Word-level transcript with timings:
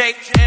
Jake. 0.00 0.39